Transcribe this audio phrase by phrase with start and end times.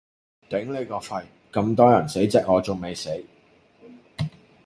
[0.49, 1.17] 頂你個肺，
[1.51, 3.23] 咁多人死隻鵝仲未死